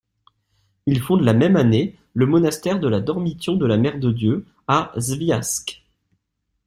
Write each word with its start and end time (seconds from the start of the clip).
Il 0.87 0.99
fonde 0.99 1.21
la 1.21 1.33
même 1.33 1.55
année 1.55 1.95
le 2.15 2.25
monastère 2.25 2.79
de 2.79 2.87
la 2.87 3.01
Dormition-de-la-Mère-de-Dieu 3.01 4.47
à 4.67 4.91
Sviajsk. 4.97 5.83